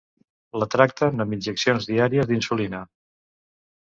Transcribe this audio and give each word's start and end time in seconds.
La 0.61 0.67
tracten 0.75 1.23
amb 1.25 1.35
injeccions 1.37 1.87
diàries 1.89 2.31
d'insulina. 2.31 2.81